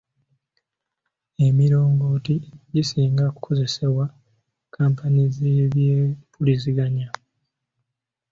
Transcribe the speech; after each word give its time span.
Emirongooti 1.45 2.35
gisinga 2.73 3.25
kukozesebwa 3.33 4.05
kkampuni 4.73 5.23
z'ebyempuliziganya. 5.35 7.07